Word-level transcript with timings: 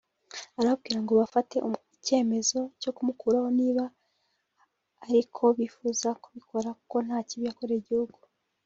arababwira 0.57 0.99
ngo 1.01 1.13
bafate 1.21 1.55
icyemezo 1.95 2.59
cyo 2.81 2.91
kumukuraho 2.95 3.47
niba 3.59 3.83
ari 5.05 5.21
ko 5.35 5.43
bifuza 5.57 6.09
kubikora 6.23 6.69
kuko 6.79 6.95
nta 7.05 7.17
kibi 7.27 7.45
yakoreye 7.49 7.79
igihugu 7.83 8.17